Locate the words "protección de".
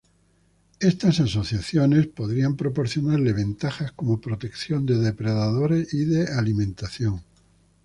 4.19-4.97